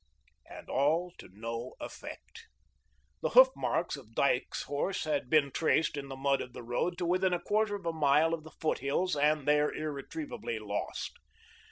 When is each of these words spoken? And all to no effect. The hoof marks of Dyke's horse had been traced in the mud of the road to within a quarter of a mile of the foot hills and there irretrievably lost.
And 0.47 0.67
all 0.67 1.13
to 1.19 1.29
no 1.31 1.75
effect. 1.79 2.47
The 3.21 3.29
hoof 3.37 3.49
marks 3.55 3.95
of 3.95 4.15
Dyke's 4.15 4.63
horse 4.63 5.03
had 5.03 5.29
been 5.29 5.51
traced 5.51 5.95
in 5.95 6.07
the 6.07 6.15
mud 6.15 6.41
of 6.41 6.53
the 6.53 6.63
road 6.63 6.97
to 6.97 7.05
within 7.05 7.33
a 7.33 7.39
quarter 7.39 7.75
of 7.75 7.85
a 7.85 7.93
mile 7.93 8.33
of 8.33 8.43
the 8.43 8.49
foot 8.49 8.79
hills 8.79 9.15
and 9.15 9.47
there 9.47 9.71
irretrievably 9.71 10.57
lost. 10.57 11.19